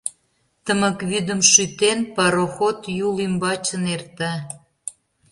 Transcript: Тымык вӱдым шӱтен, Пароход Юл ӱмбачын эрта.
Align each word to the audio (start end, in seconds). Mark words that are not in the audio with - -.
Тымык 0.65 0.99
вӱдым 1.09 1.39
шӱтен, 1.51 1.99
Пароход 2.15 2.77
Юл 3.07 3.15
ӱмбачын 3.25 3.83
эрта. 3.95 4.33